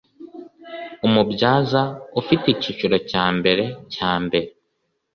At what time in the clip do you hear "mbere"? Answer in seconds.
3.37-3.63, 4.25-4.47